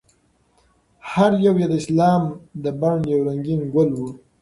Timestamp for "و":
3.97-3.99